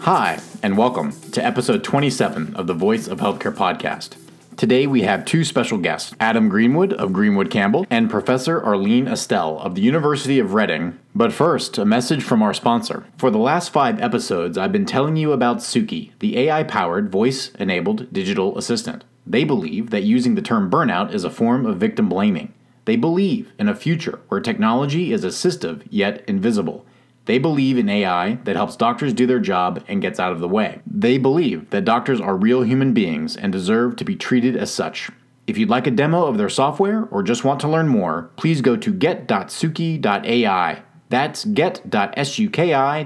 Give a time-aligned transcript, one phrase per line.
[0.00, 4.16] Hi, and welcome to episode 27 of the Voice of Healthcare podcast.
[4.56, 9.60] Today we have two special guests Adam Greenwood of Greenwood Campbell and Professor Arlene Astell
[9.60, 10.98] of the University of Reading.
[11.14, 13.06] But first, a message from our sponsor.
[13.18, 17.52] For the last five episodes, I've been telling you about Suki, the AI powered, voice
[17.60, 19.04] enabled digital assistant.
[19.26, 22.54] They believe that using the term burnout is a form of victim blaming.
[22.84, 26.86] They believe in a future where technology is assistive yet invisible
[27.30, 30.48] they believe in AI that helps doctors do their job and gets out of the
[30.48, 30.80] way.
[30.84, 35.10] They believe that doctors are real human beings and deserve to be treated as such.
[35.46, 38.60] If you'd like a demo of their software or just want to learn more, please
[38.60, 40.82] go to get.suki.ai.
[41.08, 43.02] That's get.suki.ai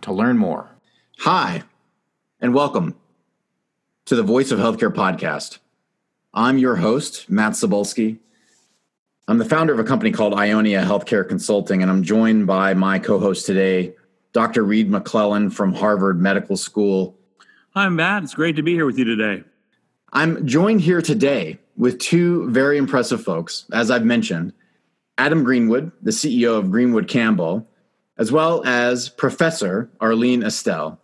[0.00, 0.68] to learn more.
[1.20, 1.62] Hi,
[2.38, 2.96] and welcome
[4.06, 5.58] to the Voice of Healthcare podcast.
[6.34, 8.18] I'm your host, Matt Cybulsky
[9.28, 12.98] I'm the founder of a company called Ionia Healthcare Consulting, and I'm joined by my
[12.98, 13.94] co host today,
[14.32, 14.64] Dr.
[14.64, 17.16] Reed Maclellan from Harvard Medical School.
[17.70, 18.24] Hi, Matt.
[18.24, 19.44] It's great to be here with you today.
[20.12, 24.52] I'm joined here today with two very impressive folks, as I've mentioned
[25.16, 27.68] Adam Greenwood, the CEO of Greenwood Campbell,
[28.18, 30.98] as well as Professor Arlene Astell,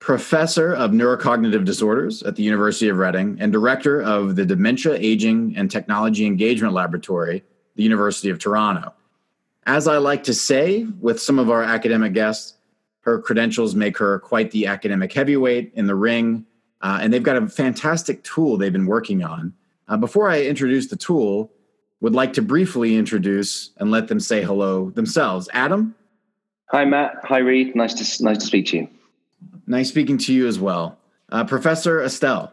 [0.00, 5.54] professor of neurocognitive disorders at the University of Reading and director of the Dementia, Aging,
[5.56, 7.42] and Technology Engagement Laboratory
[7.78, 8.92] the University of Toronto.
[9.64, 12.54] As I like to say with some of our academic guests,
[13.02, 16.44] her credentials make her quite the academic heavyweight in the ring,
[16.82, 19.54] uh, and they've got a fantastic tool they've been working on.
[19.86, 21.52] Uh, before I introduce the tool,
[22.00, 25.48] would like to briefly introduce and let them say hello themselves.
[25.52, 25.94] Adam.
[26.70, 27.14] Hi, Matt.
[27.24, 27.74] Hi, Reed.
[27.74, 28.88] Nice to nice to speak to you.
[29.66, 30.98] Nice speaking to you as well,
[31.30, 32.52] uh, Professor Astell.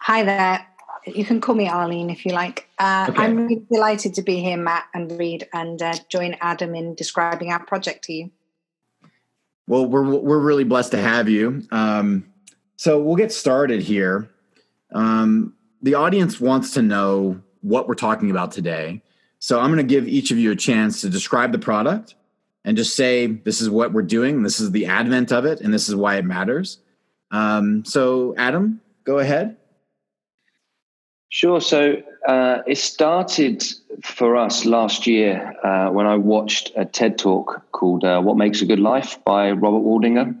[0.00, 0.66] Hi there
[1.06, 2.68] you can call me Arlene if you like.
[2.78, 3.22] Uh, okay.
[3.22, 7.50] I'm really delighted to be here, Matt and Reed, and uh, join Adam in describing
[7.52, 8.30] our project to you.
[9.66, 11.62] Well, we're we're really blessed to have you.
[11.70, 12.26] Um,
[12.76, 14.30] so we'll get started here.
[14.92, 19.02] Um, the audience wants to know what we're talking about today.
[19.38, 22.14] So I'm going to give each of you a chance to describe the product
[22.64, 25.72] and just say this is what we're doing, this is the advent of it, and
[25.72, 26.78] this is why it matters.
[27.30, 29.56] Um, so, Adam, go ahead.
[31.30, 31.60] Sure.
[31.60, 33.64] So uh, it started
[34.02, 38.62] for us last year uh, when I watched a TED talk called uh, What Makes
[38.62, 40.36] a Good Life by Robert Waldinger.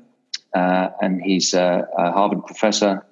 [0.52, 3.06] Uh, and he's a, a, Harvard professor.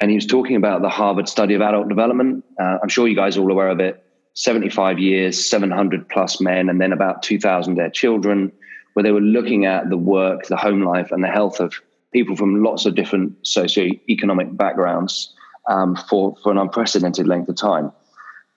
[0.00, 2.44] And he was talking about the Harvard study of adult development.
[2.60, 4.05] Uh, I'm sure you guys are all aware of it
[4.36, 8.52] 75 years, 700 plus men, and then about 2,000 their children,
[8.92, 11.74] where they were looking at the work, the home life, and the health of
[12.12, 15.34] people from lots of different socioeconomic backgrounds
[15.68, 17.90] um, for, for an unprecedented length of time.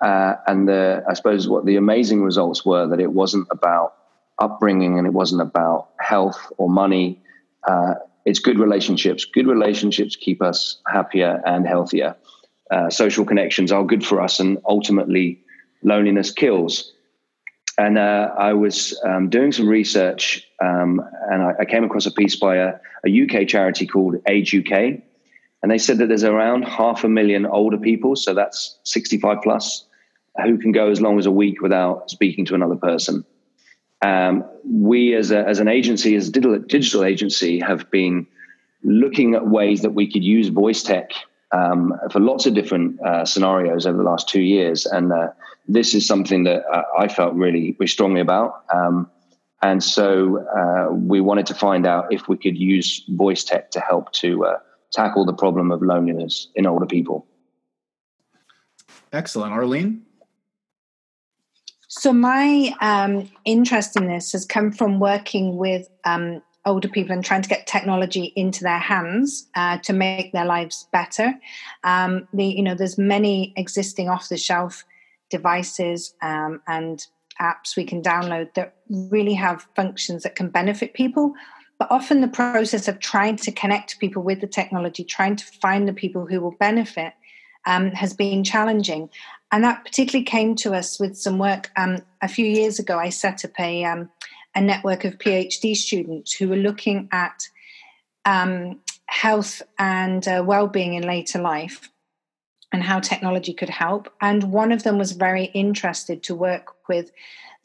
[0.01, 3.96] Uh, and the, I suppose what the amazing results were that it wasn't about
[4.40, 7.22] upbringing and it wasn't about health or money.
[7.67, 9.25] Uh, it's good relationships.
[9.25, 12.16] Good relationships keep us happier and healthier.
[12.69, 15.41] Uh, social connections are good for us, and ultimately,
[15.84, 16.91] loneliness kills.
[17.78, 22.12] And uh, I was um, doing some research, um, and I, I, came across a
[22.12, 22.73] piece by a,
[23.07, 24.72] a UK charity called Age UK,
[25.62, 29.85] and they said that there's around half a million older people, so that's 65 plus,
[30.44, 33.25] who can go as long as a week without speaking to another person.
[34.01, 38.28] Um, we, as, a, as an agency, as a digital, digital agency, have been
[38.84, 41.11] looking at ways that we could use voice tech
[41.52, 44.86] um, for lots of different uh, scenarios over the last two years.
[44.86, 45.30] And uh,
[45.68, 48.64] this is something that uh, I felt really, really strongly about.
[48.74, 49.10] Um,
[49.62, 53.80] and so uh, we wanted to find out if we could use voice tech to
[53.80, 54.58] help to uh,
[54.92, 57.26] tackle the problem of loneliness in older people.
[59.12, 59.54] Excellent.
[59.54, 60.04] Arlene?
[61.92, 67.24] So, my um, interest in this has come from working with um, older people and
[67.24, 71.34] trying to get technology into their hands uh, to make their lives better.
[71.84, 74.84] Um, the, you know, there's many existing off-the-shelf
[75.29, 77.06] devices um, and
[77.41, 81.34] apps we can download that really have functions that can benefit people
[81.79, 85.88] but often the process of trying to connect people with the technology, trying to find
[85.88, 87.14] the people who will benefit,
[87.66, 89.09] um, has been challenging.
[89.52, 91.72] And that particularly came to us with some work.
[91.78, 94.09] Um, a few years ago, I set up a, um,
[94.55, 97.47] a network of PhD students who were looking at
[98.25, 101.90] um, health and uh, well being in later life.
[102.72, 104.13] and how technology could help.
[104.22, 107.11] And one of them was very interested to work with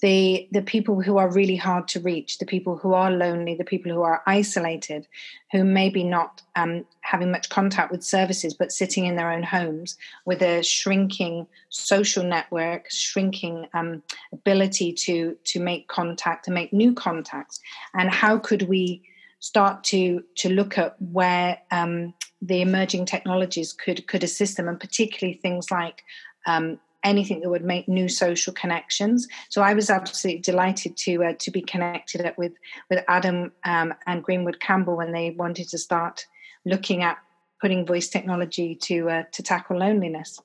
[0.04, 3.64] the the people who are really hard to reach, the people who are lonely, the
[3.64, 5.08] people who are isolated,
[5.50, 9.96] who maybe not um, having much contact with services, but sitting in their own homes
[10.26, 16.92] with a shrinking social network, shrinking um, ability to to make contact, to make new
[16.92, 17.58] contacts,
[17.94, 19.02] and how could we
[19.40, 22.12] start to to look at where um,
[22.42, 26.04] the emerging technologies could could assist them, and particularly things like
[26.46, 29.28] um, anything that would make new social connections.
[29.50, 32.52] So I was absolutely delighted to uh, to be connected with
[32.90, 36.26] with Adam um, and Greenwood Campbell when they wanted to start
[36.64, 37.18] looking at
[37.60, 40.40] putting voice technology to uh, to tackle loneliness.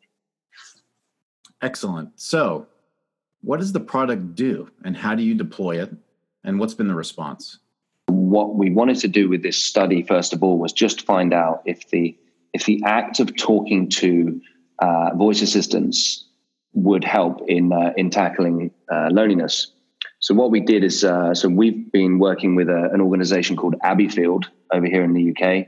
[1.62, 2.20] Excellent.
[2.20, 2.68] So,
[3.42, 5.92] what does the product do, and how do you deploy it,
[6.44, 7.60] and what's been the response?
[8.08, 11.62] What we wanted to do with this study, first of all, was just find out
[11.66, 12.18] if the
[12.54, 14.42] if the act of talking to
[14.80, 16.26] uh, voice assistants
[16.74, 19.71] would help in uh, in tackling uh, loneliness.
[20.19, 23.75] So what we did is, uh, so we've been working with a, an organization called
[23.83, 25.68] Abbeyfield over here in the UK.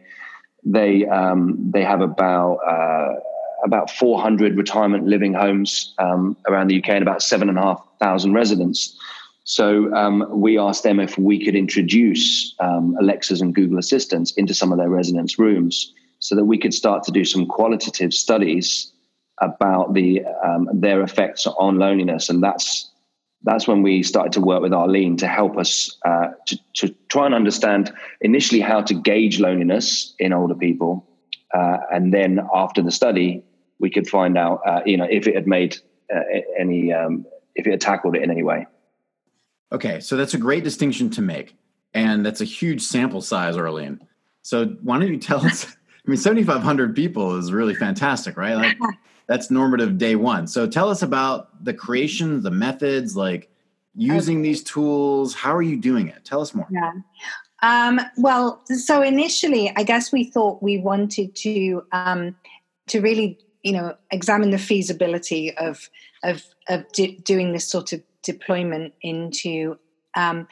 [0.64, 3.16] They um, they have about uh,
[3.64, 7.82] about 400 retirement living homes um, around the UK and about seven and a half
[8.00, 8.98] thousand residents.
[9.44, 14.54] So um, we asked them if we could introduce um, Alexas and Google Assistants into
[14.54, 18.92] some of their residents' rooms, so that we could start to do some qualitative studies
[19.42, 22.92] about the um, their effects on loneliness, and that's
[23.44, 27.26] that's when we started to work with Arlene to help us uh, to, to, try
[27.26, 27.92] and understand
[28.22, 31.08] initially how to gauge loneliness in older people,
[31.54, 33.44] uh, and then after the study,
[33.80, 35.78] we could find out uh, you know if it had made
[36.14, 36.20] uh,
[36.58, 38.68] any um, if it had tackled it in any way.
[39.72, 41.56] Okay, so that's a great distinction to make,
[41.94, 44.00] and that's a huge sample size, Arlene.
[44.44, 45.66] So why don't you tell us?
[46.06, 48.56] I mean, seventy five hundred people is really fantastic, right?
[48.56, 48.78] Like,
[49.32, 50.46] that's normative day one.
[50.46, 53.50] So tell us about the creation, the methods, like
[53.96, 54.44] using okay.
[54.44, 55.34] these tools.
[55.34, 56.26] How are you doing it?
[56.26, 56.68] Tell us more.
[56.70, 56.92] Yeah.
[57.64, 62.36] Um, well, so initially, I guess we thought we wanted to um,
[62.88, 65.90] to really, you know, examine the feasibility of
[66.26, 66.84] of of
[67.24, 69.78] doing this sort of deployment into
[70.16, 70.46] um,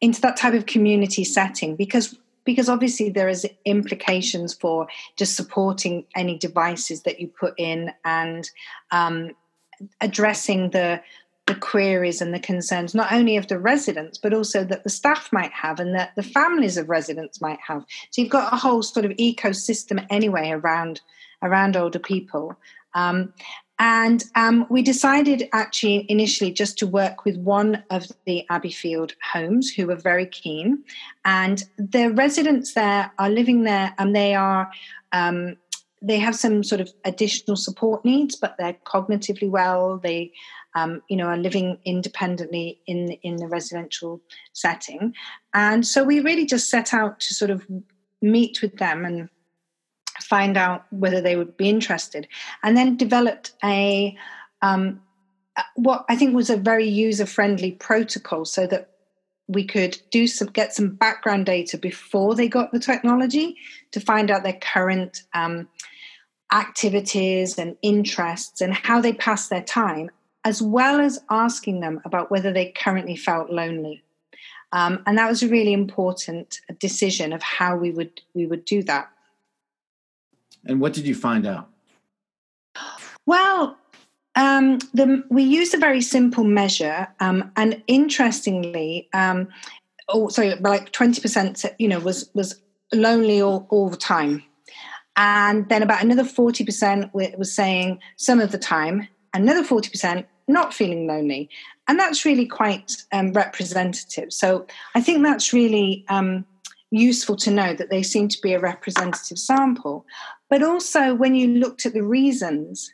[0.00, 4.86] into that type of community setting because because obviously there is implications for
[5.16, 8.50] just supporting any devices that you put in and
[8.90, 9.30] um,
[10.00, 11.00] addressing the
[11.46, 15.28] the queries and the concerns not only of the residents but also that the staff
[15.32, 17.84] might have and that the families of residents might have.
[18.10, 21.00] So you've got a whole sort of ecosystem anyway around
[21.42, 22.56] around older people.
[22.94, 23.32] Um,
[23.82, 29.72] and um, we decided actually initially just to work with one of the Abbeyfield homes
[29.72, 30.84] who were very keen.
[31.24, 34.70] And the residents there are living there and they are.
[35.10, 35.56] Um,
[36.00, 39.98] they have some sort of additional support needs, but they're cognitively well.
[39.98, 40.32] They,
[40.74, 44.20] um, you know, are living independently in in the residential
[44.52, 45.14] setting,
[45.54, 47.64] and so we really just set out to sort of
[48.20, 49.28] meet with them and
[50.32, 52.26] find out whether they would be interested,
[52.62, 54.16] and then developed a
[54.62, 55.02] um,
[55.74, 58.88] what I think was a very user friendly protocol so that
[59.46, 63.56] we could do some get some background data before they got the technology
[63.90, 65.68] to find out their current um,
[66.50, 70.10] activities and interests and how they pass their time,
[70.44, 74.02] as well as asking them about whether they currently felt lonely.
[74.72, 78.82] Um, and that was a really important decision of how we would we would do
[78.84, 79.12] that.
[80.64, 81.68] And what did you find out?
[83.26, 83.76] Well,
[84.34, 89.48] um, the, we used a very simple measure, um, and interestingly, um,
[90.08, 92.60] oh, like twenty percent, you know, was was
[92.92, 94.42] lonely all, all the time,
[95.16, 100.26] and then about another forty percent was saying some of the time, another forty percent
[100.48, 101.48] not feeling lonely,
[101.86, 104.32] and that's really quite um, representative.
[104.32, 106.44] So I think that's really um,
[106.92, 110.06] useful to know that they seem to be a representative sample.
[110.48, 112.92] But also, when you looked at the reasons,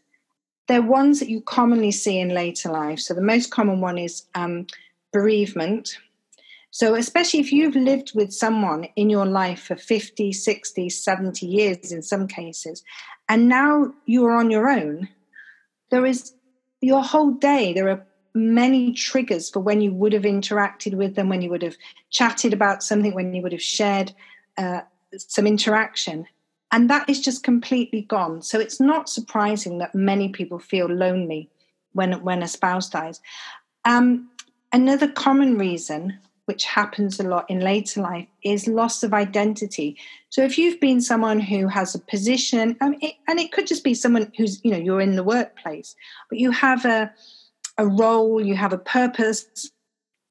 [0.68, 3.00] they're ones that you commonly see in later life.
[3.00, 4.66] So, the most common one is um,
[5.12, 5.98] bereavement.
[6.70, 11.92] So, especially if you've lived with someone in your life for 50, 60, 70 years
[11.92, 12.84] in some cases,
[13.28, 15.08] and now you're on your own,
[15.90, 16.34] there is
[16.80, 18.06] your whole day, there are
[18.38, 21.76] many triggers for when you would have interacted with them, when you would have
[22.10, 24.12] chatted about something, when you would have shared
[24.56, 24.80] uh,
[25.16, 26.26] some interaction.
[26.70, 28.42] And that is just completely gone.
[28.42, 31.50] So it's not surprising that many people feel lonely
[31.92, 33.20] when, when a spouse dies.
[33.84, 34.30] Um,
[34.72, 36.18] another common reason
[36.48, 39.98] which happens a lot in later life, is loss of identity.
[40.30, 43.84] So if you've been someone who has a position, and it, and it could just
[43.84, 45.94] be someone who's, you know, you're in the workplace,
[46.30, 47.12] but you have a,
[47.78, 49.70] a role, you have a purpose,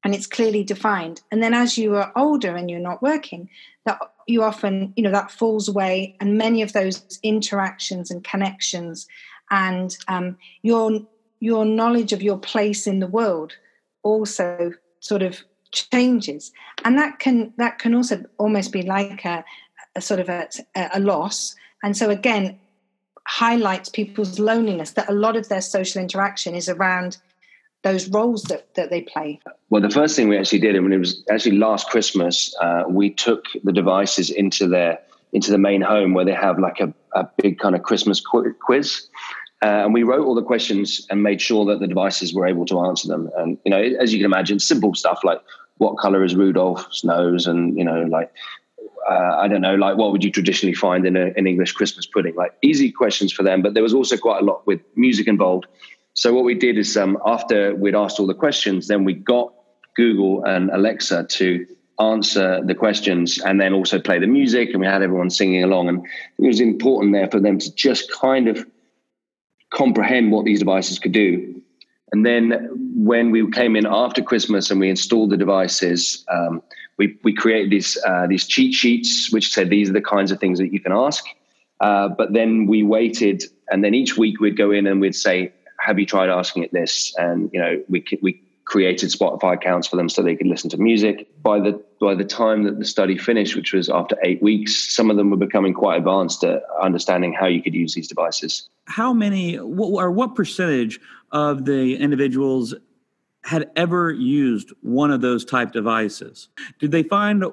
[0.04, 1.22] and it's clearly defined.
[1.32, 3.48] And then as you are older and you're not working,
[3.84, 9.08] that you often, you know, that falls away, and many of those interactions and connections
[9.50, 11.00] and um, your
[11.40, 13.52] your knowledge of your place in the world
[14.02, 16.52] also sort of changes
[16.84, 19.44] and that can that can also almost be like a,
[19.94, 20.48] a sort of a,
[20.94, 22.58] a loss and so again
[23.26, 27.18] highlights people's loneliness that a lot of their social interaction is around
[27.82, 29.40] those roles that, that they play?
[29.70, 32.84] Well, the first thing we actually did, and when it was actually last Christmas, uh,
[32.88, 34.98] we took the devices into their
[35.32, 39.06] into the main home where they have like a, a big kind of Christmas quiz.
[39.60, 42.64] Uh, and we wrote all the questions and made sure that the devices were able
[42.64, 43.28] to answer them.
[43.36, 45.40] And, you know, as you can imagine, simple stuff like
[45.78, 47.46] what color is Rudolph's nose?
[47.46, 48.32] And, you know, like,
[49.10, 52.36] uh, I don't know, like what would you traditionally find in an English Christmas pudding?
[52.36, 55.66] Like easy questions for them, but there was also quite a lot with music involved.
[56.18, 59.52] So what we did is um, after we'd asked all the questions, then we got
[59.94, 61.64] Google and Alexa to
[62.00, 65.88] answer the questions and then also play the music and we had everyone singing along
[65.88, 66.04] and
[66.40, 68.66] it was important there for them to just kind of
[69.72, 71.62] comprehend what these devices could do.
[72.10, 76.64] And then when we came in after Christmas and we installed the devices, um,
[76.96, 80.40] we, we created these, uh, these cheat sheets, which said these are the kinds of
[80.40, 81.24] things that you can ask.
[81.80, 85.52] Uh, but then we waited, and then each week we'd go in and we'd say,
[85.88, 89.96] "Have you tried asking it this?" And you know, we we created Spotify accounts for
[89.96, 91.26] them so they could listen to music.
[91.42, 95.10] By the by the time that the study finished, which was after eight weeks, some
[95.10, 99.12] of them were becoming quite advanced at understanding how you could use these devices how
[99.12, 100.98] many or what percentage
[101.30, 102.74] of the individuals
[103.44, 107.44] had ever used one of those type devices did they find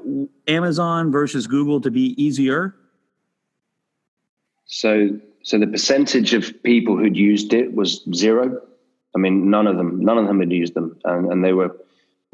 [0.47, 2.75] amazon versus google to be easier
[4.65, 5.09] so
[5.45, 8.59] so the percentage of people who'd used it was zero.
[9.15, 10.97] I mean none of them none of them had used them.
[11.05, 11.77] And, and they were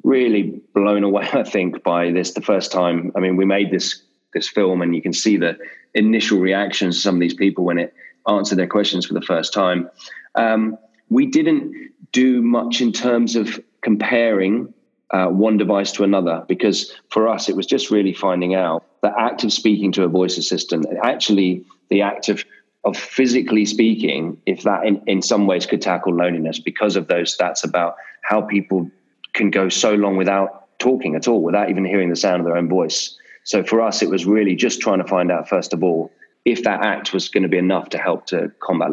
[0.03, 3.11] really blown away i think by this the first time.
[3.15, 4.01] I mean we made this
[4.33, 5.57] this film and you can see the
[5.93, 7.93] initial reactions of some of these people when it
[8.29, 9.89] answered their questions for the first time.
[10.35, 10.77] Um,
[11.09, 14.73] we didn't do much in terms of comparing
[15.09, 19.11] uh, one device to another because for us it was just really finding out the
[19.19, 22.45] act of speaking to a voice assistant, actually the act of
[22.83, 27.35] of physically speaking, if that in, in some ways could tackle loneliness because of those
[27.35, 28.89] stats about how people
[29.33, 32.57] can go so long without talking at all, without even hearing the sound of their
[32.57, 33.17] own voice.
[33.43, 36.11] So for us, it was really just trying to find out, first of all,
[36.43, 38.91] if that act was going to be enough to help to combat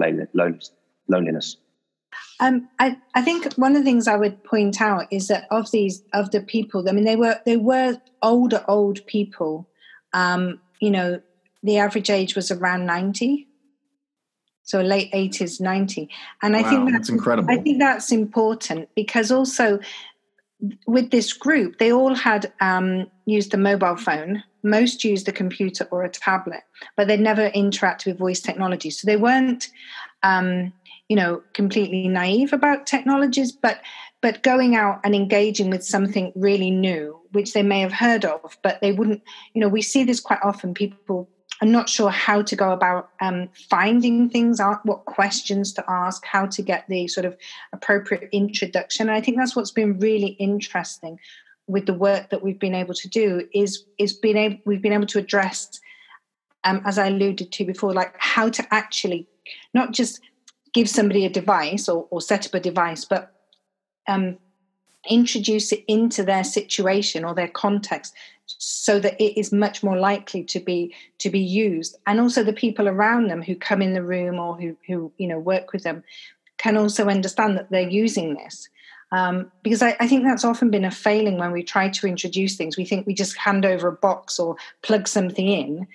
[1.09, 1.57] loneliness.
[2.40, 5.71] Um, I, I think one of the things I would point out is that of
[5.71, 9.68] these of the people, I mean, they were they were older old people.
[10.12, 11.21] Um, you know,
[11.62, 13.48] the average age was around ninety,
[14.68, 16.04] so late eighties, ninety,
[16.42, 17.50] and I wow, think that's, that's incredible.
[17.50, 19.78] I think that's important because also
[20.87, 25.87] with this group, they all had um, used the mobile phone most used a computer
[25.90, 26.62] or a tablet,
[26.96, 28.90] but they never interact with voice technology.
[28.90, 29.68] So they weren't,
[30.22, 30.72] um,
[31.08, 33.80] you know, completely naive about technologies, but
[34.20, 38.58] but going out and engaging with something really new, which they may have heard of,
[38.62, 39.22] but they wouldn't.
[39.54, 40.75] You know, we see this quite often.
[40.75, 41.28] People
[41.60, 46.24] are not sure how to go about um, finding things, out, what questions to ask,
[46.24, 47.36] how to get the sort of
[47.72, 49.08] appropriate introduction.
[49.08, 51.18] And I think that's what's been really interesting
[51.66, 54.92] with the work that we've been able to do is is being able we've been
[54.92, 55.80] able to address
[56.64, 59.26] um, as I alluded to before, like how to actually
[59.74, 60.20] not just
[60.74, 63.32] give somebody a device or, or set up a device, but
[64.08, 64.38] um,
[65.08, 68.14] introduce it into their situation or their context
[68.46, 72.52] so that it is much more likely to be to be used and also the
[72.52, 75.82] people around them who come in the room or who who you know work with
[75.82, 76.02] them
[76.56, 78.68] can also understand that they're using this
[79.10, 82.56] um, because I, I, think that's often been a failing when we try to introduce
[82.56, 82.76] things.
[82.76, 85.86] We think we just hand over a box or plug something in,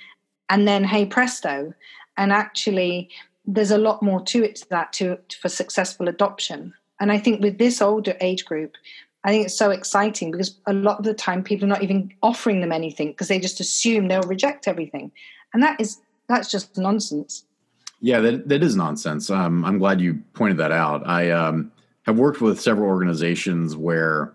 [0.49, 1.73] and then hey presto.
[2.17, 3.09] And actually,
[3.45, 6.73] there's a lot more to it to that to for successful adoption.
[7.03, 8.77] And I think with this older age group,
[9.25, 12.13] I think it's so exciting because a lot of the time people are not even
[12.23, 15.11] offering them anything because they just assume they'll reject everything,
[15.53, 17.43] and that is that's just nonsense.
[17.99, 19.29] Yeah, that that is nonsense.
[19.29, 21.05] Um, I'm glad you pointed that out.
[21.05, 24.31] I um, have worked with several organizations where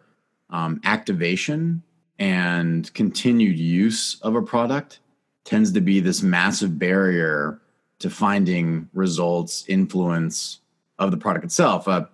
[0.51, 1.83] um, activation
[2.19, 5.01] and continued use of a product
[5.45, 7.63] tends to be this massive barrier
[8.01, 10.61] to finding results, influence
[10.99, 11.89] of the product itself.
[11.89, 12.05] Uh,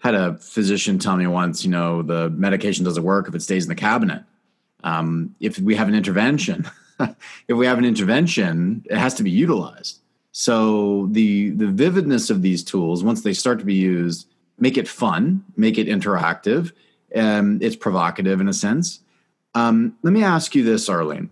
[0.00, 3.64] had a physician tell me once, you know, the medication doesn't work if it stays
[3.64, 4.24] in the cabinet.
[4.82, 6.68] Um, if we have an intervention,
[7.00, 10.00] if we have an intervention, it has to be utilized.
[10.32, 14.26] So the the vividness of these tools, once they start to be used,
[14.58, 16.72] make it fun, make it interactive.
[17.14, 19.00] Um, it's provocative in a sense.
[19.54, 21.28] Um, let me ask you this, Arlene.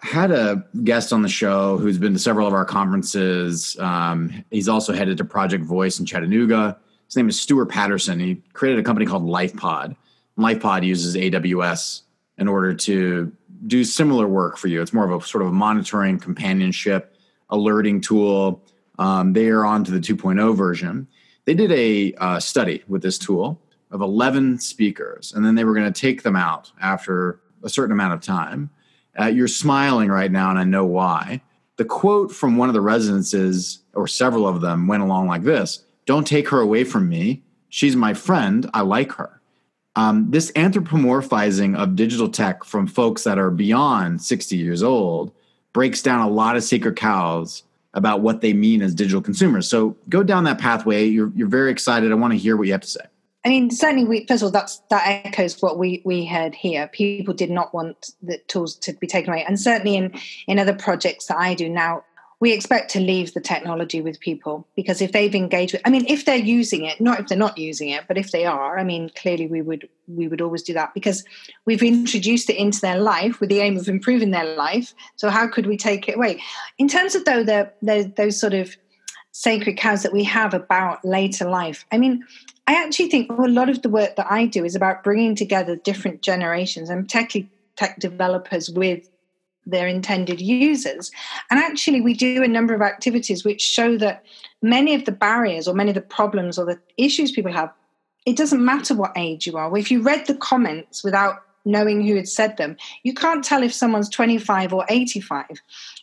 [0.00, 3.76] had a guest on the show who's been to several of our conferences.
[3.80, 6.78] Um, he's also headed to Project Voice in Chattanooga.
[7.08, 8.20] His name is Stuart Patterson.
[8.20, 9.96] He created a company called LifePod.
[10.38, 12.02] LifePod uses AWS
[12.36, 13.32] in order to
[13.66, 14.82] do similar work for you.
[14.82, 17.16] It's more of a sort of a monitoring, companionship,
[17.48, 18.62] alerting tool.
[18.98, 21.08] Um, they are on to the 2.0 version.
[21.46, 23.58] They did a uh, study with this tool
[23.90, 27.92] of 11 speakers, and then they were going to take them out after a certain
[27.92, 28.68] amount of time.
[29.18, 31.40] Uh, you're smiling right now, and I know why.
[31.76, 35.42] The quote from one of the residents is, or several of them went along like
[35.42, 37.42] this Don't take her away from me.
[37.68, 38.70] She's my friend.
[38.72, 39.42] I like her.
[39.94, 45.32] Um, this anthropomorphizing of digital tech from folks that are beyond 60 years old
[45.74, 47.62] breaks down a lot of sacred cows
[47.92, 49.68] about what they mean as digital consumers.
[49.68, 51.04] So go down that pathway.
[51.04, 52.10] You're, you're very excited.
[52.10, 53.04] I want to hear what you have to say.
[53.44, 56.88] I mean, certainly, we, first of all, that's that echoes what we we heard here.
[56.88, 60.12] People did not want the tools to be taken away, and certainly in
[60.48, 62.04] in other projects that I do now,
[62.40, 66.06] we expect to leave the technology with people because if they've engaged with, I mean,
[66.06, 68.84] if they're using it, not if they're not using it, but if they are, I
[68.84, 71.24] mean, clearly we would we would always do that because
[71.64, 74.94] we've introduced it into their life with the aim of improving their life.
[75.16, 76.40] So how could we take it away?
[76.78, 78.76] In terms of though the, the those sort of
[79.32, 82.24] sacred cows that we have about later life, I mean,
[82.68, 85.74] I actually think a lot of the work that I do is about bringing together
[85.74, 89.08] different generations and particularly tech developers with
[89.70, 91.10] their intended users.
[91.50, 94.24] And actually, we do a number of activities which show that
[94.62, 97.72] many of the barriers or many of the problems or the issues people have,
[98.26, 99.76] it doesn't matter what age you are.
[99.76, 103.72] If you read the comments without knowing who had said them, you can't tell if
[103.72, 105.46] someone's 25 or 85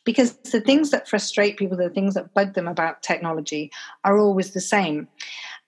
[0.04, 3.72] because the things that frustrate people, the things that bug them about technology
[4.04, 5.08] are always the same.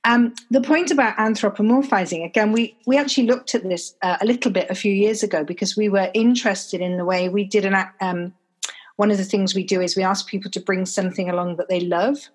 [0.07, 4.49] Um, the point about anthropomorphizing, again, we, we actually looked at this uh, a little
[4.49, 7.75] bit a few years ago because we were interested in the way we did an.
[7.99, 8.33] Um,
[8.95, 11.67] one of the things we do is we ask people to bring something along that
[11.67, 12.29] they love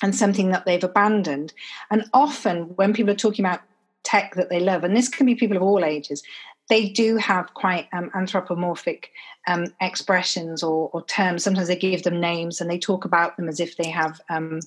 [0.00, 1.52] and something that they've abandoned.
[1.90, 3.62] And often, when people are talking about
[4.04, 6.22] tech that they love, and this can be people of all ages,
[6.68, 9.10] they do have quite um, anthropomorphic
[9.48, 11.42] um, expressions or, or, terms.
[11.42, 14.60] Sometimes they give them names and they talk about them as if they have um,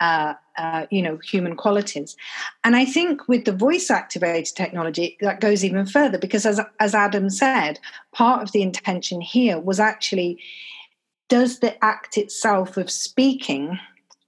[0.00, 2.16] uh, uh, you know human qualities.
[2.64, 6.94] And i think with the voice activated technology that goes even further because as, as
[6.94, 7.78] adam said
[8.12, 10.38] part of the intention here was actually
[11.28, 13.78] does the act itself of speaking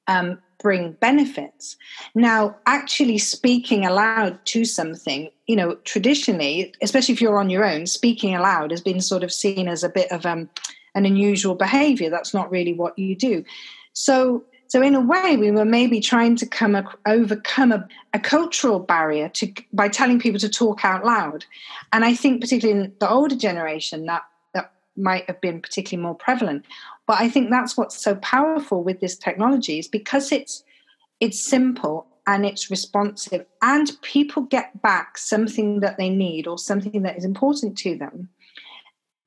[0.06, 1.76] um, bring benefits?
[2.14, 7.86] Now actually speaking aloud to something you know traditionally especially if you're on your own
[7.86, 10.48] speaking aloud has been sort of seen as a bit of um,
[10.94, 12.10] an unusual behavior.
[12.10, 13.44] That's not really what you do.
[13.92, 18.18] So so in a way, we were maybe trying to come a, overcome a, a,
[18.18, 21.44] cultural barrier to by telling people to talk out loud.
[21.92, 24.22] And I think particularly in the older generation, that
[24.54, 26.64] that might have been particularly more prevalent.
[27.06, 30.64] But I think that's what's so powerful with this technology is because it's
[31.20, 37.02] it's simple and it's responsive, and people get back something that they need or something
[37.02, 38.30] that is important to them.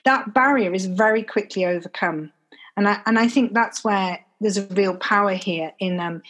[0.05, 2.31] That barrier is very quickly overcome.
[2.77, 6.21] And I, and I think that's where there's a real power here in um,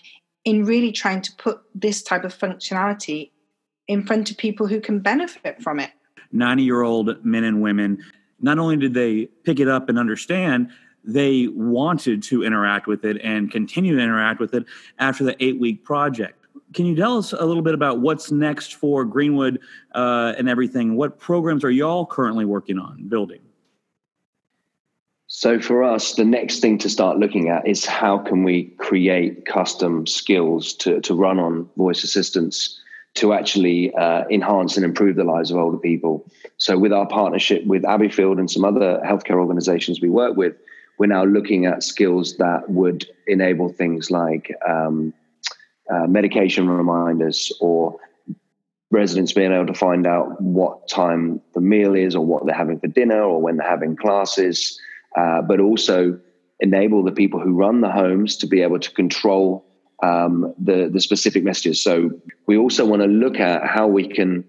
[0.44, 3.32] in really trying to put this type of functionality
[3.88, 5.92] in front of people who can benefit from it.
[6.32, 8.04] 90 year old men and women,
[8.40, 10.70] not only did they pick it up and understand,
[11.04, 14.66] they wanted to interact with it and continue to interact with it
[15.00, 16.46] after the eight week project.
[16.74, 19.60] Can you tell us a little bit about what's next for Greenwood
[19.94, 20.96] uh, and everything?
[20.96, 23.40] What programs are y'all currently working on building?
[25.38, 29.46] So for us, the next thing to start looking at is how can we create
[29.46, 32.80] custom skills to, to run on voice assistants
[33.16, 36.26] to actually uh, enhance and improve the lives of older people.
[36.56, 40.56] So with our partnership with Abbeyfield and some other healthcare organizations we work with,
[41.00, 45.14] we're now looking at skills that would enable things like um,
[45.94, 48.00] uh, medication reminders or
[48.90, 52.80] residents being able to find out what time the meal is or what they're having
[52.80, 54.80] for dinner or when they're having classes
[55.16, 56.20] uh, but also
[56.60, 59.66] enable the people who run the homes to be able to control
[60.04, 61.84] um, the the specific messages.
[61.84, 62.12] So
[62.48, 64.46] we also want to look at how we can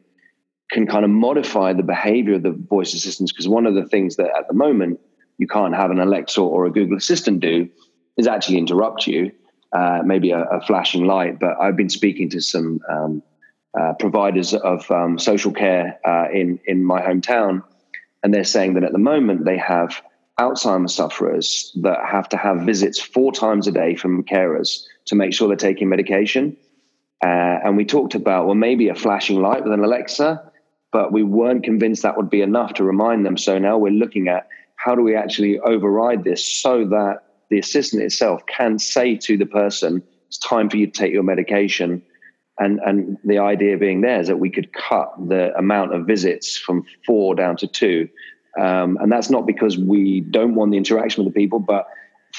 [0.70, 4.16] can kind of modify the behavior of the voice assistants because one of the things
[4.16, 5.00] that at the moment
[5.38, 7.68] you can't have an Alexa or a Google Assistant do
[8.16, 9.32] is actually interrupt you.
[9.72, 11.38] uh, maybe a, a, flashing light.
[11.38, 13.22] But I've been speaking to some um,
[13.78, 17.62] uh, providers of um, social care uh, in in my hometown,
[18.22, 20.00] and they're saying that at the moment they have
[20.38, 25.32] Alzheimer's sufferers that have to have visits four times a day from carers to make
[25.32, 26.56] sure they're taking medication.
[27.24, 30.52] Uh, and we talked about well maybe a flashing light with an Alexa,
[30.92, 33.38] but we weren't convinced that would be enough to remind them.
[33.38, 38.02] So now we're looking at how do we actually override this so that the assistant
[38.02, 42.02] itself can say to the person, it's time for you to take your medication.
[42.58, 46.56] And, and the idea being there is that we could cut the amount of visits
[46.56, 48.08] from four down to two.
[48.58, 51.86] Um, and that's not because we don't want the interaction with the people, but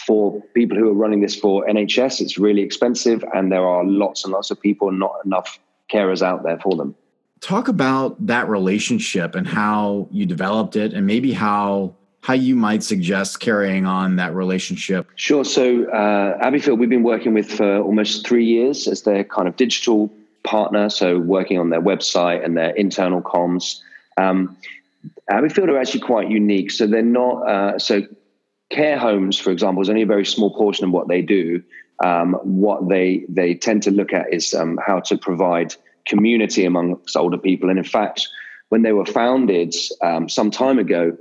[0.05, 4.23] for people who are running this for NHS, it's really expensive, and there are lots
[4.23, 5.59] and lots of people, and not enough
[5.91, 6.95] carers out there for them.
[7.39, 12.83] Talk about that relationship and how you developed it, and maybe how how you might
[12.83, 15.07] suggest carrying on that relationship.
[15.15, 15.45] Sure.
[15.45, 19.55] So, uh, Abbeyfield, we've been working with for almost three years as their kind of
[19.55, 20.11] digital
[20.43, 20.89] partner.
[20.89, 23.79] So, working on their website and their internal comms.
[24.17, 24.57] Um,
[25.31, 26.71] Abbeyfield are actually quite unique.
[26.71, 28.03] So, they're not, uh, so
[28.69, 31.63] care homes, for example, is only a very small portion of what they do.
[32.03, 35.73] Um, what they they tend to look at is um, how to provide
[36.05, 37.69] community amongst older people.
[37.69, 38.27] And in fact,
[38.69, 41.17] when they were founded um, some time ago,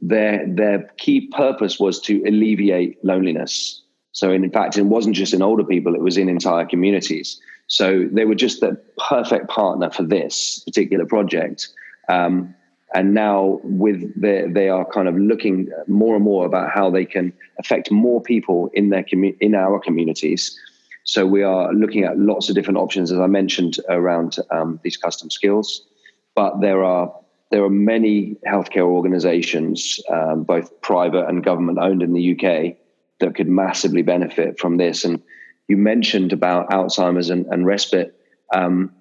[0.00, 3.82] their their key purpose was to alleviate loneliness.
[4.12, 7.40] So in fact, it wasn't just in older people; it was in entire communities.
[7.66, 11.68] So they were just the perfect partner for this particular project.
[12.08, 12.54] Um,
[12.92, 17.04] and now, with the, they are kind of looking more and more about how they
[17.04, 20.58] can affect more people in their commu- in our communities.
[21.04, 24.96] So we are looking at lots of different options, as I mentioned, around um, these
[24.96, 25.86] custom skills.
[26.34, 27.14] But there are
[27.50, 32.76] there are many healthcare organizations, um, both private and government owned in the UK,
[33.20, 35.04] that could massively benefit from this.
[35.04, 35.22] And
[35.68, 38.14] you mentioned about Alzheimer's and, and respite.
[38.52, 38.92] Um,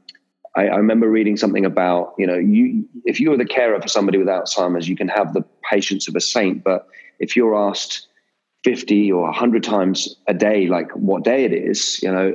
[0.59, 4.17] I, I, remember reading something about, you know, you if you're the carer for somebody
[4.17, 6.87] with Alzheimer's, you can have the patience of a saint, but
[7.19, 8.07] if you're asked
[8.65, 12.33] 50 or 100 times a day, like what day it is, you know,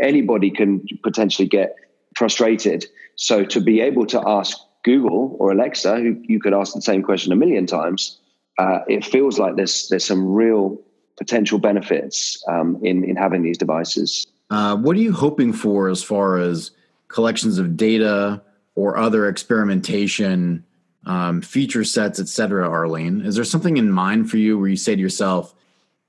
[0.00, 1.74] anybody can potentially get
[2.16, 2.84] frustrated.
[3.16, 7.02] So to be able to ask Google or Alexa, who you could ask the same
[7.02, 8.20] question a million times,
[8.58, 10.78] uh, it feels like there's there's some real
[11.16, 14.26] potential benefits um, in in having these devices.
[14.50, 16.70] Uh, what are you hoping for as far as
[17.14, 18.42] collections of data
[18.74, 20.64] or other experimentation
[21.06, 23.20] um, feature sets, et cetera, Arlene?
[23.20, 25.54] Is there something in mind for you where you say to yourself,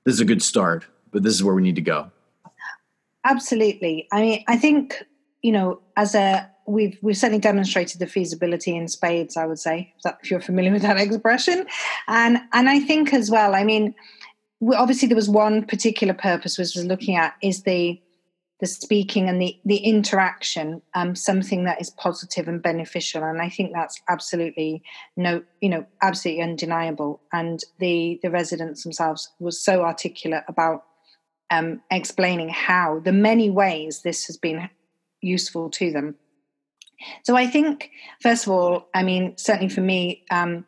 [0.04, 2.10] "This is a good start, but this is where we need to go"?
[3.24, 4.08] Absolutely.
[4.12, 5.04] I mean, I think
[5.42, 9.36] you know, as a we've we've certainly demonstrated the feasibility in spades.
[9.36, 11.66] I would say, if you're familiar with that expression,
[12.08, 13.54] and and I think as well.
[13.54, 13.94] I mean,
[14.74, 18.00] obviously there was one particular purpose was was looking at is the
[18.60, 23.22] the speaking and the the interaction um, something that is positive and beneficial.
[23.22, 24.82] And i think that's absolutely
[25.16, 27.20] no you know absolutely undeniable.
[27.32, 30.84] And the the residents themselves was so articulate about
[31.50, 34.68] um, explaining how the many ways this has been
[35.20, 36.16] useful to them.
[37.24, 37.90] So I think,
[38.22, 40.64] first of all, I mean, certainly for me, um,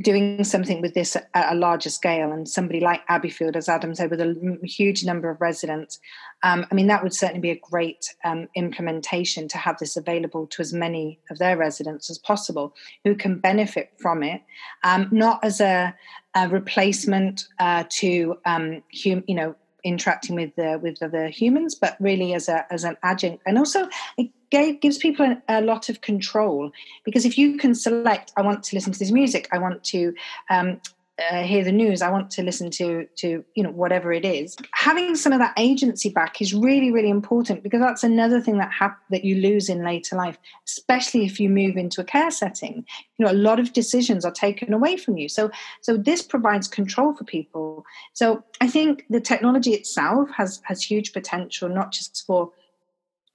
[0.00, 4.10] doing something with this at a larger scale and somebody like Abbeyfield, as Adam said,
[4.10, 6.00] with a huge number of residents,
[6.42, 10.46] um, I mean, that would certainly be a great um, implementation to have this available
[10.48, 12.74] to as many of their residents as possible
[13.04, 14.42] who can benefit from it,
[14.82, 15.94] um, not as a,
[16.34, 21.96] a replacement uh, to, um, hum, you know, interacting with the with other humans, but
[22.00, 26.00] really as a as an adjunct, and also it gives people a, a, lot of
[26.00, 26.70] control.
[27.04, 30.12] Because if you can select, I want to listen to this music, I want to
[30.50, 30.80] um,
[31.20, 34.56] uh, hear the news, I want to listen to to you know whatever it is.
[34.72, 38.72] Having some of that agency back is really really important because that's another thing that
[38.72, 42.84] hap- that you lose in later life, especially if you move into a care setting.
[43.18, 45.28] You know, a lot of decisions are taken away from you.
[45.28, 45.50] So
[45.82, 47.84] so this provides control for people.
[48.14, 52.52] So I think the technology itself has has huge potential, not just for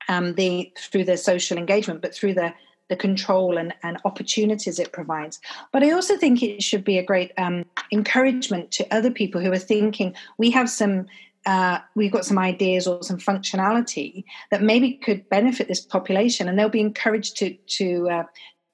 [0.07, 2.53] um, the through the social engagement, but through the
[2.87, 5.39] the control and, and opportunities it provides.
[5.71, 9.51] But I also think it should be a great um, encouragement to other people who
[9.51, 11.07] are thinking we have some.
[11.45, 16.57] Uh, we've got some ideas or some functionality that maybe could benefit this population, and
[16.57, 18.23] they'll be encouraged to to uh,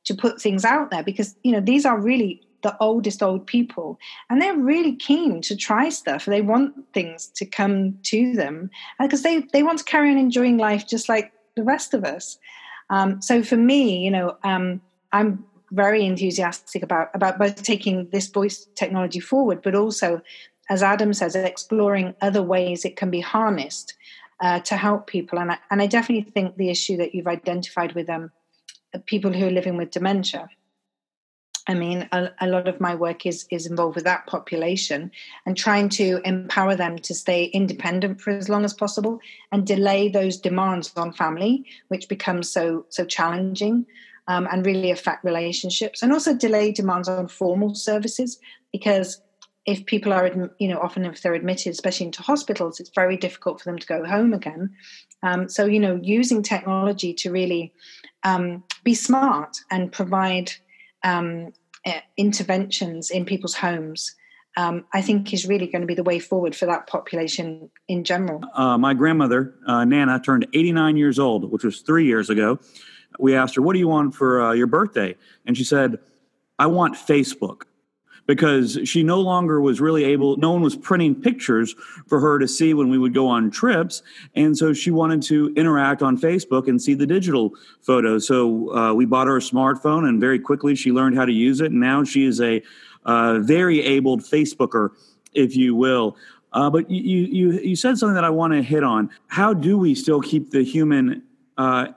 [0.06, 4.00] to put things out there because you know these are really the oldest old people
[4.30, 8.69] and they're really keen to try stuff they want things to come to them
[9.00, 12.38] because they they want to carry on enjoying life just like the rest of us
[12.92, 14.80] um, so for me you know um,
[15.12, 20.22] i'm very enthusiastic about about both taking this voice technology forward but also
[20.70, 23.96] as adam says exploring other ways it can be harnessed
[24.42, 25.40] uh, to help people.
[25.40, 28.32] And I, and I definitely think the issue that you've identified with um,
[29.06, 30.50] people who are living with dementia.
[31.72, 35.10] I mean, a, a, lot of my work is is involved with that population
[35.46, 39.20] and trying to empower them to stay independent for as long as possible
[39.52, 43.86] and delay those demands on family, which becomes so so challenging
[44.28, 48.40] um, and really affect relationships, and also delay demands on formal services
[48.72, 49.22] because
[49.66, 50.28] if people are,
[50.60, 53.88] you know, often if they're admitted, especially into hospitals, it's very difficult for them to
[53.88, 54.72] go home again.
[55.24, 57.72] Um, so, you know, using technology to really
[58.24, 60.52] um, be smart and provide
[61.04, 61.54] um,
[62.17, 64.15] interventions in people's homes.
[64.58, 68.04] Um, I think is really going to be the way forward for that population in
[68.04, 68.41] general.
[68.54, 72.60] Uh, my grandmother, uh, Nana, turned 89 years old, which was three years ago.
[73.17, 75.15] We asked her, What do you want for uh, your birthday?
[75.46, 76.00] And she said,
[76.60, 77.62] I want Facebook
[78.28, 81.76] because she no longer was really able, no one was printing pictures
[82.08, 84.04] for her to see when we would go on trips.
[84.36, 88.28] And so she wanted to interact on Facebook and see the digital photos.
[88.28, 91.62] So uh, we bought her a smartphone, and very quickly she learned how to use
[91.62, 91.72] it.
[91.72, 92.62] And now she is a
[93.06, 94.90] uh, very abled Facebooker,
[95.34, 96.16] if you will.
[96.54, 99.10] Uh, but you, you, you said something that I want to hit on.
[99.28, 101.24] How do we still keep the human
[101.58, 101.88] uh,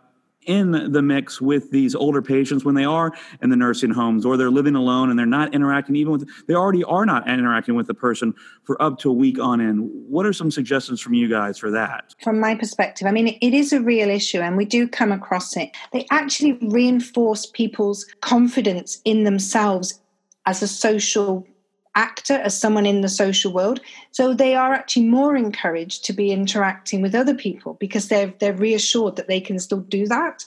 [0.46, 4.36] in the mix with these older patients when they are in the nursing homes or
[4.36, 7.86] they're living alone and they're not interacting even with they already are not interacting with
[7.86, 9.88] the person for up to a week on end.
[10.08, 12.14] What are some suggestions from you guys for that?
[12.22, 15.56] From my perspective i mean it is a real issue and we do come across
[15.56, 15.70] it.
[15.92, 20.00] They actually reinforce people's confidence in themselves
[20.46, 21.46] as a social
[21.94, 23.80] actor, as someone in the social world.
[24.10, 28.52] So they are actually more encouraged to be interacting with other people because they're they're
[28.52, 30.44] reassured that they can still do that.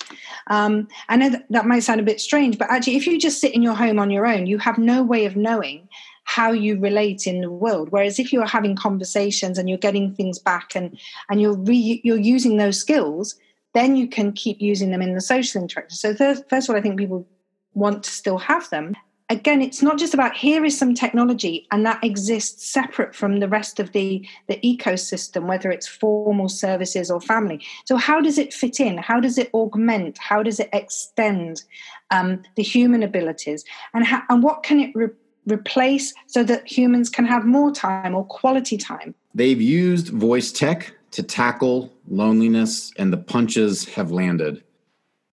[0.47, 3.63] Um, and that might sound a bit strange, but actually, if you just sit in
[3.63, 5.87] your home on your own, you have no way of knowing
[6.23, 7.87] how you relate in the world.
[7.89, 12.17] Whereas if you're having conversations and you're getting things back and and you're re, you're
[12.17, 13.35] using those skills,
[13.73, 15.95] then you can keep using them in the social interaction.
[15.97, 17.25] So first, first of all, I think people
[17.73, 18.95] want to still have them
[19.29, 23.47] again it's not just about here is some technology and that exists separate from the
[23.47, 27.61] rest of the the ecosystem whether it's formal services or family.
[27.85, 28.97] So how does it fit in?
[28.97, 30.17] How does it augment?
[30.17, 31.63] How does it extend
[32.11, 33.63] um, the human abilities?
[33.93, 35.09] And how, and what can it re-
[35.45, 39.15] replace so that humans can have more time or quality time?
[39.33, 44.63] They've used voice tech to tackle loneliness and the punches have landed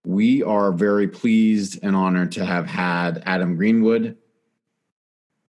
[0.04, 4.16] we are very pleased and honored to have had Adam Greenwood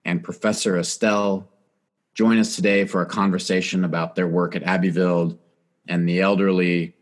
[0.04, 1.48] and Professor Astell
[2.14, 5.38] join us today for a conversation about their work at Abbeyfield
[5.88, 6.94] and the elderly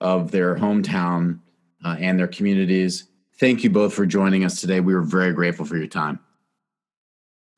[0.00, 1.40] of their hometown
[1.84, 3.04] uh, and their communities.
[3.38, 4.80] Thank you both for joining us today.
[4.80, 6.18] We were very grateful for your time.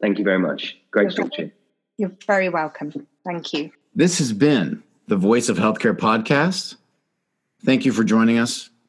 [0.01, 0.77] Thank you very much.
[0.91, 1.53] Great to talk to you.
[1.99, 2.93] You're very welcome.
[3.25, 3.71] Thank you.
[3.95, 6.77] This has been the Voice of Healthcare podcast.
[7.65, 8.71] Thank you for joining us